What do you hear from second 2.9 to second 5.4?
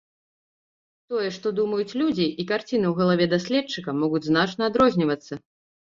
ў галаве даследчыка могуць значна адрознівацца.